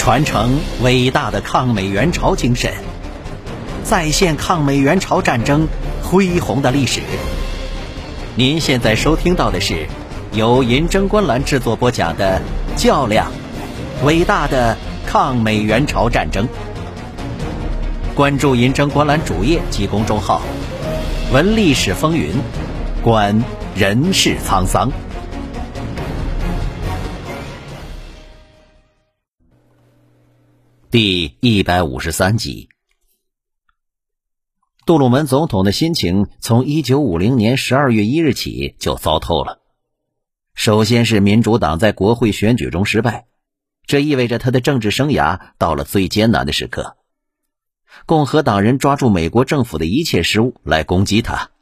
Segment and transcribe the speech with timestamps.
[0.00, 2.72] 传承伟大的抗美援朝精神，
[3.84, 5.68] 再现抗美援朝战争
[6.02, 7.02] 恢宏的历史。
[8.34, 9.86] 您现在收听到的是
[10.32, 12.40] 由银针观澜制作播讲的
[12.82, 13.30] 《较量：
[14.02, 14.74] 伟大的
[15.06, 16.46] 抗美援朝战争》。
[18.14, 20.40] 关注银针观澜主页及公众号，
[21.30, 22.32] 闻历史风云，
[23.02, 23.44] 观
[23.74, 24.90] 人世沧桑。
[30.92, 32.68] 第一百五十三集，
[34.84, 39.60] 杜鲁门总统的心情从一九五零年十二月一日起就糟透了。
[40.52, 43.28] 首先是民主党在国会选举中失败，
[43.86, 46.96] 这意味着他的政治生涯到了最艰难的时刻。
[48.04, 51.52] 共和党人抓住美国政府的一切失误来攻击他。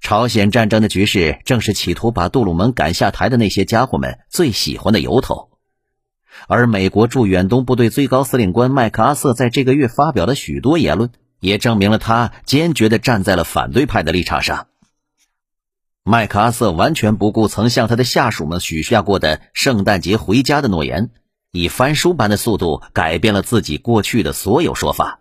[0.00, 5.50] 朝鲜战争的局势正是企图把杜鲁门赶下台的那些家伙们最喜欢的由头。
[6.48, 14.66] 而美国驻远东部队最高司令官麦克阿瑟在这个月发表的许多言论，也证明了他坚决地站在了反对派的立场上。
[16.02, 21.10] 麦克阿瑟完全不顾曾向他的下属们许下过的圣诞节回家的诺言，
[21.50, 25.20] 以翻书般的速度改变了自己过去的所有说法。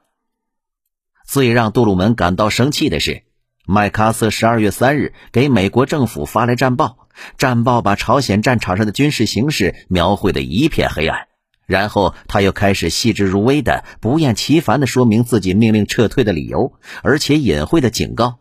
[1.26, 3.24] 最让杜鲁门感到生气的是，
[3.66, 7.03] 麦克阿瑟十二月三日给美国政府发来战报。
[7.38, 11.28] 战报把朝鲜战场上的军事形势描绘的一片黑暗，
[11.66, 18.40] 然后他又开始细致入微的、不厌其烦的说明自己命令撤退的理由，而且隐晦的警告：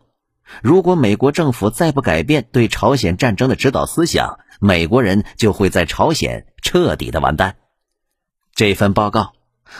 [0.61, 7.55] 如果美国政府再不改变对朝鲜战争的指导思想，美国人就会在朝鲜彻底的完蛋。
[8.55, 9.33] 这份报告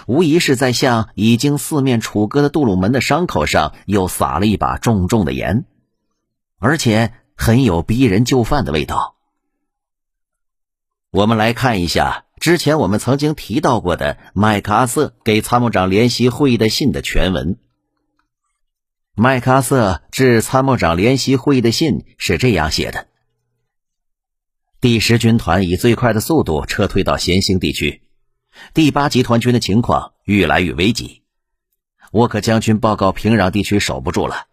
[0.08, 5.66] 无疑是在向已经四面楚歌的杜鲁门的伤口上又撒了一把重重的盐，
[6.60, 7.12] 而且。
[7.36, 9.16] 很有逼人就范的味道。
[11.12, 17.58] 我们来看一下之前我们曾经提到过的麦克阿瑟给参谋长联席会议的信的全文。
[19.16, 23.08] 麦克阿瑟致参谋长联席会议的信是这样写的：
[24.82, 28.02] 第十军团以最快的速度撤退到咸兴地区，
[28.74, 31.22] 第八集团军的情况愈来愈危急。
[32.12, 34.48] 沃克将军报告，平壤地区守不住了。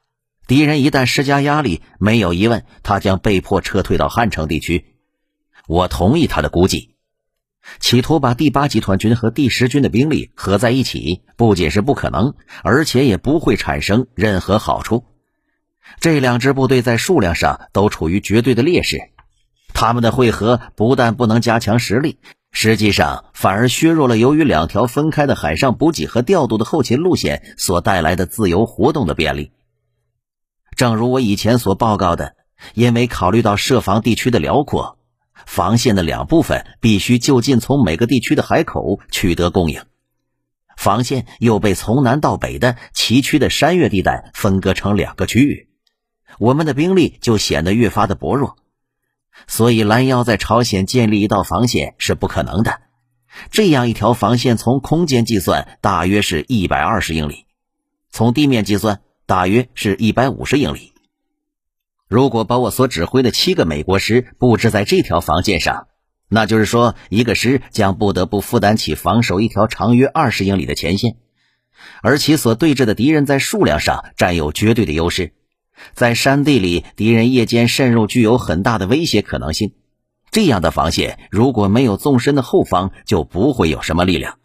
[0.47, 4.85] 敌人一旦施加压力，没有疑问，他将被迫撤退到汉城地区。
[5.69, 6.97] 我同意他的估计，
[7.79, 12.35] 企图把第八集团军和第十军的兵力合在一起，不仅是不可能，
[12.65, 15.05] 而且也不会产生任何好处。
[16.01, 18.99] 这两支部队在数量上都处于绝对的劣势，
[19.73, 22.19] 他们的会合不但不能加强实力，
[22.51, 29.53] 实际上反而削弱了由于两条分开的海上补给和调度的后勤路线所带来的自由活动的便利。
[30.81, 32.37] 正如我以前所报告的，
[32.73, 34.97] 因为考虑到设防地区的辽阔，
[35.45, 39.83] 防线的两部分必须就近从每个地区的海口取得供应，
[40.79, 45.69] 防线又被从南到北的崎岖的山岳地带分割成两个区域，
[46.39, 48.57] 我们的兵力就显得越发的薄弱，
[49.47, 52.81] 所以拦腰在朝鲜建立一道防线是不可能的。
[53.51, 57.45] 这样一条防线从空间计算大约是一百二十英里，
[58.11, 59.03] 从地面计算。
[59.31, 60.93] 大约是一百五十英里。
[62.09, 65.87] 如果把我所指挥的七个美国师布置在这条防线上，
[66.29, 71.15] 那就是说，一个师将不得不负担起防守一条长约二十英里的前线，
[72.03, 75.33] 而其所对峙的敌人在数量上占有绝对的优势。
[75.93, 79.75] 在山地里，敌人夜间渗入具有很大的威胁可能性。
[80.33, 84.39] 这样的防线如果没有纵深的后方，就不会有什么力量。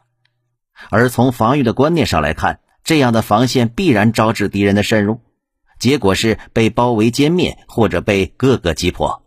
[0.91, 5.19] 而从防御的观念上来看，这样的防线必然招致敌人的渗入，
[5.79, 9.23] 结果是被包围歼灭，或者被各个击破。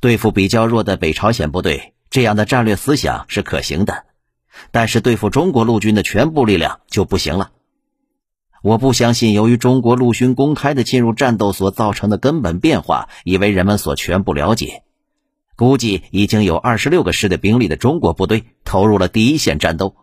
[0.00, 4.04] 对付比较弱的北朝鲜部队，这样的战略思想是可行的，
[4.70, 7.50] 但是对付中国陆军的全部力量就不行了。
[8.62, 14.84] 我不相信，由于中国陆军公开的进入战斗所造成的根本变化，已为人们所全部了解。
[15.56, 19.96] 估计已经有二十六个师的兵力的中国部队投入了第一线战斗。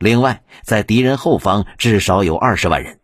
[0.00, 3.00] 另外，在敌人后方至少有二十万人。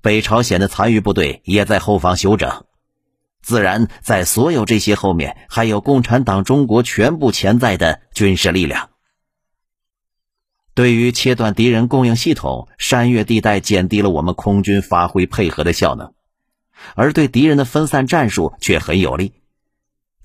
[0.00, 2.64] 北朝鲜的残余部队也在后方休整。
[3.42, 8.90] 自然，在所有这些后面，还有共产党中国全部潜在的军事力量。
[10.74, 16.14] 对于切断敌人供应系统，山岳地带减低了我们空军发挥配合的效能，
[16.94, 19.32] 而对敌人的分散战术却很有利。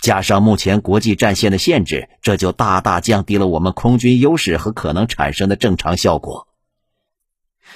[0.01, 6.47] 加上目前国际战线的限制，这就大大降低了我们空军优势和可能产生的正常效果。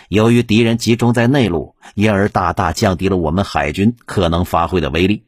[0.10, 5.26] 由于敌人集中在内陆，因而大大降低了我们海军可能发挥的威力。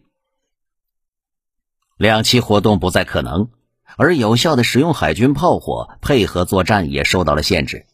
[1.98, 3.50] 两栖活动不再可能，
[3.98, 7.86] 而有效的使用海军炮火配合作战也受到了限制。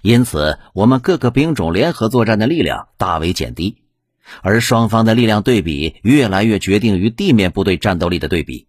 [0.00, 3.81] 因此，我们各个兵种联合作战的力量大为减低，
[4.40, 8.66] 而双方的力量对比越来越决定于地面部队战斗力的对比。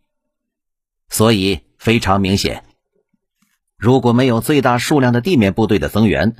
[1.09, 2.65] 所以非常明显，
[3.77, 6.35] 如果没有最大数量的地面部队的增援，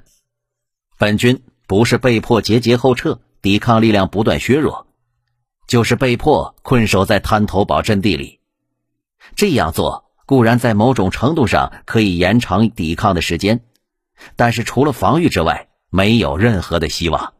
[0.98, 4.88] 本军不是被迫节节后撤，抵抗力量不断削弱。
[5.66, 8.42] 就是被迫困守在滩头堡阵地里，
[9.36, 13.64] 这样做固然在某种程度上可以延长抵抗的时间，
[14.36, 17.34] 但是除了防御之外，没有任何的希望。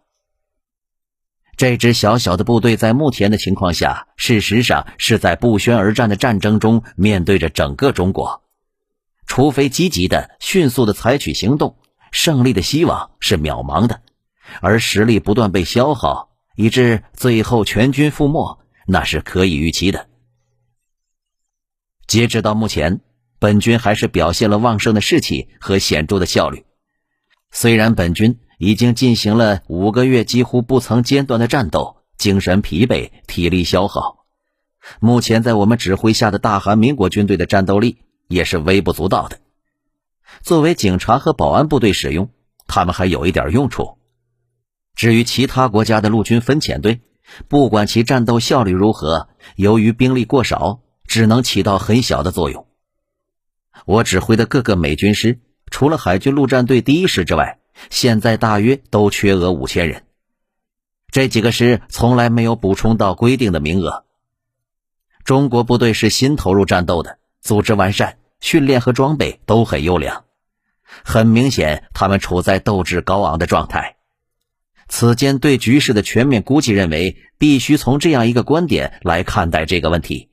[1.56, 8.44] 这支小小的部队在目前的情况下，事实上是在不宣而战的战争中面对着整个中国，
[9.26, 11.78] 除非积极的、迅速的采取行动，
[12.12, 14.02] 胜利的希望是渺茫的，
[14.62, 16.30] 而实力不断被消耗。
[16.56, 20.08] 以致最后全军覆没，那是可以预期的。
[22.06, 23.02] 截止到目前，
[23.40, 26.66] 本军还是表现了旺盛的士气和显著的效率。
[27.50, 34.26] 虽然本军已经进行了五个月几乎不曾间断的战斗，精神疲惫，体力消耗，
[35.00, 37.98] 目前在我们指挥下的大韩民国军队的战斗力
[38.28, 39.40] 也是微不足道的。
[40.42, 42.30] 作为警察和保安部队使用，
[42.68, 43.98] 他们还有一点用处。
[44.96, 47.02] 至于其他国家的陆军分遣队，
[47.48, 52.68] 不管其战斗效率如何，由于兵力过少，只能起到很小的作用。
[53.86, 55.40] 我指挥的各个美军师，
[55.72, 57.60] 除了海军陆战队第一师之外，
[57.90, 60.04] 现在大约都缺额五千人。
[61.12, 64.06] 这几个师从来没有补充到规定的名额。
[65.24, 70.26] 中国部队是新投入战斗的，组织完善，训练和装备都很优良。
[71.04, 73.96] 很明显，他们处在斗志高昂的状态。
[74.90, 80.30] 此间对局势的全面估计认为，必须从这样一个观点来看待这个问题：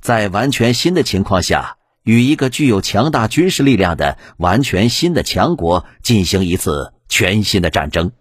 [0.00, 8.12] 在完全新的情况下，与一个具有强大军事力量的完全新的强国进行一次全新的战争。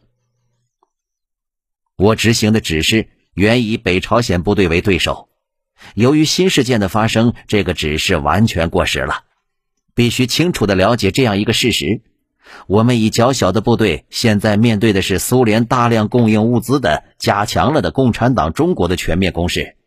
[1.98, 5.30] 我执行的指示原以北朝鲜部队为对手，
[5.96, 9.26] 由于新事件的发生，这个指示完全过时了。
[9.94, 12.02] 必须清楚的了解这样一个事实。
[12.68, 19.78] 我们以较小的部队，现在面对的是苏联大量供应物资的、加强了的共产党中国的全面攻势。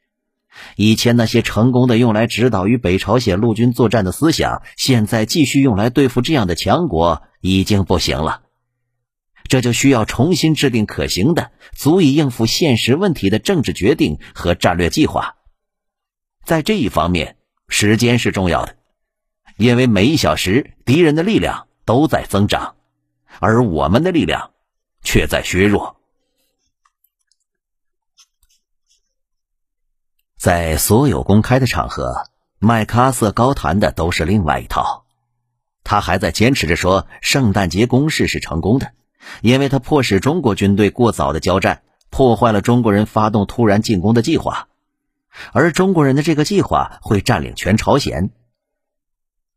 [0.76, 8.42] 以前那些成功的用来指导与北朝鲜陆军作战的思想，现在继续用来对付这样的强国已经不行了。
[9.48, 15.36] 这就需要重新制定可行的、足以应付现实问题的政治决定和战略计划。
[16.44, 17.36] 在这一方面，
[17.68, 18.76] 时间是重要的，
[19.56, 21.66] 因为每一小时敌人的力量。
[21.86, 22.74] 都在增长，
[23.38, 24.50] 而我们的力量
[25.04, 26.00] 却在削弱。
[30.46, 32.28] 在所有公开的场合，
[32.60, 35.04] 麦克阿瑟高谈的都是另外一套。
[35.82, 38.92] 他还在坚持着说，圣诞节攻势是成功的，
[39.42, 44.68] 因为他迫使中国军队过早的交战，破坏了中国人发动突然进攻的计划，
[45.50, 48.30] 而中国人的这个计划会占领全朝鲜。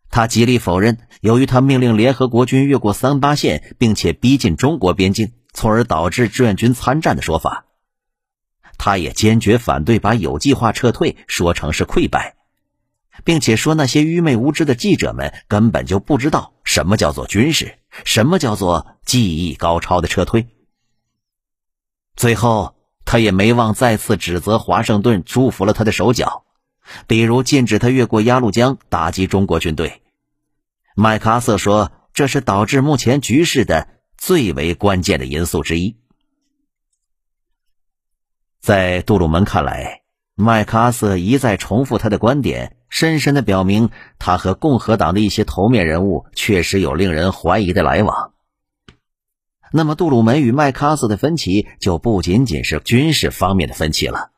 [0.10, 7.66] 他极力否认，由于他命令联合国军越过三八线，并且逼近中国边境，从而导致志愿军参战的说法。
[8.90, 12.38] 他也坚决反对把有计划撤退说成是溃败，
[13.24, 20.48] 并且说那些愚昧无知的记者们根本就不知道什么叫做军事，什么叫做技艺高超的撤退。
[22.16, 26.46] 最后，他也没忘再次指责华盛顿祝福了他的手脚。
[27.06, 30.02] 比如禁止他越过鸭绿江打击中国军队，
[30.96, 35.99] 麦克阿瑟说这是导致目前局势的最为关键的因素之一。
[38.60, 40.02] 在杜鲁门看来，
[40.36, 43.90] 麦克阿瑟一再重复他的观点，深深的表明
[44.20, 48.34] 他和共和党的一些头面人物确实有令人怀疑的来往。
[49.72, 54.32] 那么，杜鲁门与麦克阿瑟的分歧就不仅仅是军事方面的分歧了。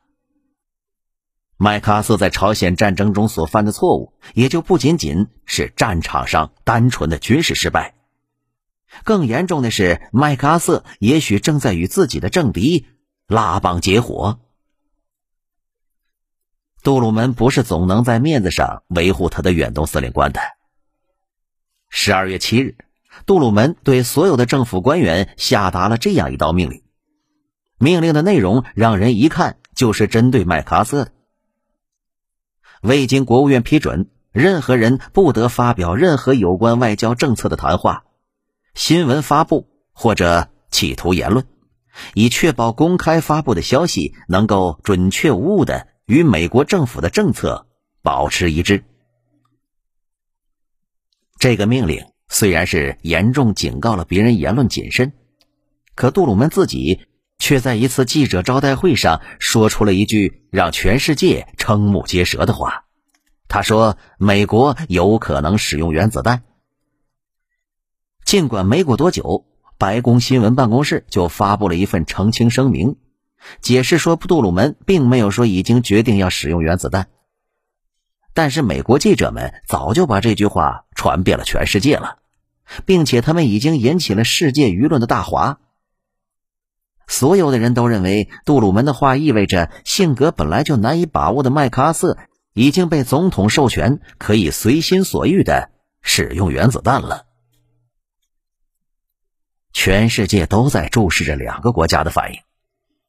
[1.56, 7.94] 麦克阿瑟在朝鲜战争中所犯的错误，也就不仅仅是战场上单纯的军事失败。
[9.04, 12.86] 更严重的是，麦克阿瑟也许正在与自己的政敌
[13.32, 14.38] 拉帮结伙。
[16.82, 20.40] 杜鲁门不是总能在面子上维护他的远东司令官的。
[21.88, 22.76] 十二月七日，
[23.26, 26.82] 杜鲁门对所有的政府官员下达了这样一道命令，
[27.78, 31.12] 命令的内容让人一看就是针对麦克阿瑟的。
[32.82, 38.04] 未经国务院批准，任何人不得发表任何有关外交政策的谈话、
[38.74, 41.46] 新闻发布或者企图言论，
[42.14, 47.66] 以确保公开发布的消息能够准确无误的与美国政府的政策
[48.02, 48.84] 保持一致。
[51.38, 55.12] 这个命令虽然是严重警告了别人言论谨慎，
[55.94, 57.06] 可杜鲁门自己
[57.38, 62.84] 却在一次记者招待会上说出了一句让全世界瞠目结舌的话。
[63.48, 66.44] 他说：“美国有可能使用原子弹。”
[68.24, 69.44] 尽管没过多久，
[69.82, 72.98] 白宫新闻办公室就发布了一份澄清声明，
[73.60, 77.08] 解释说杜鲁门并没有说已经决定要使用原子弹。
[78.32, 82.18] 但是美国记者们早就把这句话传遍了全世界了，
[82.86, 85.58] 并且他们已经引起了世界舆论的大哗。
[87.08, 92.18] 所有的人都认为杜鲁门的话意味着，性格本来就难以把握的麦克阿瑟
[92.54, 95.70] 已经被总统授权可以随心所欲的
[96.02, 97.26] 使用原子弹了。
[99.84, 102.38] 全世界都在注视着两个国家的反应：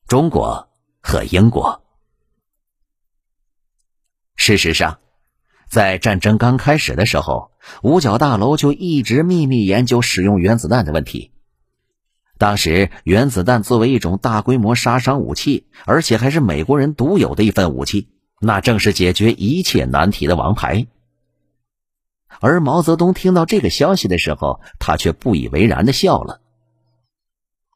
[0.08, 0.70] 中国
[1.04, 1.84] 和英国。
[4.36, 4.98] 事实上。
[5.70, 7.52] 在战争刚开始的时候，
[7.84, 11.32] 五角大楼就一直秘密研究使用原子弹的问题。
[12.40, 18.10] 当时，原子弹作为一种大规模杀伤武器，而且还是美国人独有的一份武器，
[18.42, 20.88] 那正是解决一切难题的王牌。
[22.40, 26.40] 而毛泽东听到这个消息的时候，他却不以为然的笑了。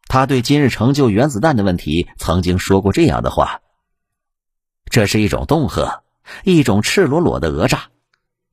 [0.07, 3.61] 他对今日成就原子弹的问题曾经说过这样的话
[4.89, 6.03] ：“这是一种恫吓。”
[6.43, 7.83] 一种赤裸裸的讹诈，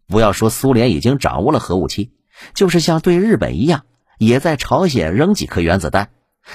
[0.06, 2.12] 不要说苏联已经掌握了核武器，
[2.54, 3.84] 就是像对日本一样，
[4.16, 6.11] 也在朝鲜扔几颗原子弹，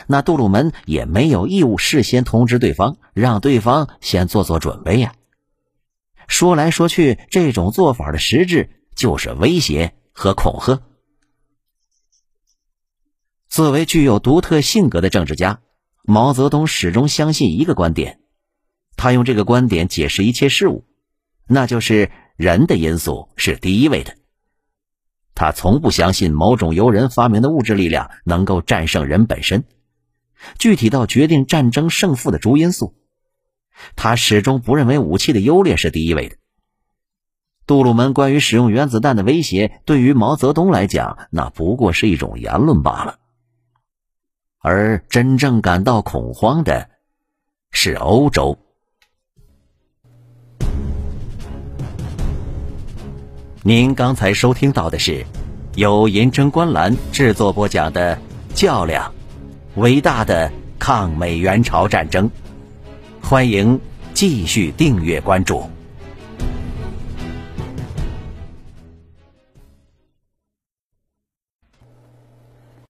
[0.07, 5.11] 那杜鲁门也没有义务事先通知对方，让对方先做做准备呀。
[6.29, 10.81] 说来说去，这种做法的实质就是威胁和恐吓。
[13.49, 15.59] 作为具有独特性格的政治家，
[16.03, 18.19] 毛泽东始终相信一个观点，
[18.95, 20.85] 他用这个观点解释一切事物。
[21.47, 24.15] 那就是人的因素是第一位的。
[25.33, 29.63] 他从不相信某种由人发明的物质力量能够战胜人本身。
[30.59, 32.93] 具体到决定战争胜负的主因素，
[33.95, 36.35] 他始终不认为武器的优劣是第一位的。
[37.65, 43.18] 杜鲁门关于使用原子弹的威胁，对于毛泽东来讲，那不过是一种言论罢了。
[44.61, 46.89] 而真正感到恐慌的，
[47.71, 48.57] 是欧洲。
[53.63, 55.25] 您刚才收听到的是
[55.75, 58.15] 由银针观澜制作播讲的
[58.53, 59.13] 《较量：
[59.75, 62.29] 伟大的抗美援朝战争》，
[63.25, 63.79] 欢迎
[64.13, 65.69] 继续订阅关注。